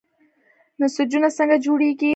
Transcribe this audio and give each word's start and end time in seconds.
نسجونه 0.79 1.29
څنګه 1.37 1.57
جوړیږي؟ 1.65 2.09